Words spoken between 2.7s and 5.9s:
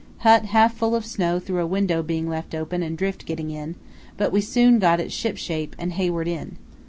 and drift getting in; but we soon got it shipshape